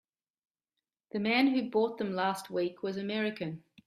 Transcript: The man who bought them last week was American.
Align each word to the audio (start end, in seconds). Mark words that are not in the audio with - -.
The 1.11 1.19
man 1.19 1.45
who 1.49 1.69
bought 1.69 1.99
them 1.99 2.15
last 2.15 2.49
week 2.49 2.81
was 2.81 2.97
American. 2.97 3.63